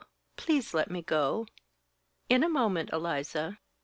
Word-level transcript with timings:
Please 0.35 0.73
let 0.73 0.89
me 0.89 1.03
go!" 1.03 1.45
"In 2.27 2.43
a 2.43 2.49
moment, 2.49 2.89
Eliza." 2.91 3.59